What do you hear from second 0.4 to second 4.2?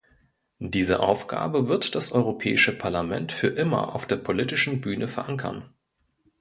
Diese Aufgabe wird das Europäische Parlament für immer auf der